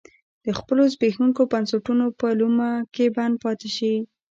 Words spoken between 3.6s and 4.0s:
شي.